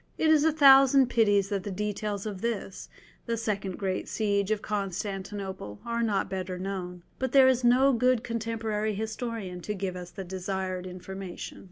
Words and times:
It 0.17 0.31
is 0.31 0.43
a 0.43 0.51
thousand 0.51 1.11
pities 1.11 1.49
that 1.49 1.61
the 1.61 1.69
details 1.69 2.25
of 2.25 2.41
this, 2.41 2.89
the 3.27 3.37
second 3.37 3.77
great 3.77 4.07
siege 4.09 4.49
of 4.49 4.63
Constantinople, 4.63 5.79
are 5.85 6.01
not 6.01 6.27
better 6.27 6.57
known. 6.57 7.03
But 7.19 7.33
there 7.33 7.47
is 7.47 7.63
no 7.63 7.93
good 7.93 8.23
contemporary 8.23 8.95
historian 8.95 9.61
to 9.61 9.75
give 9.75 9.95
us 9.95 10.09
the 10.09 10.23
desired 10.23 10.87
information. 10.87 11.59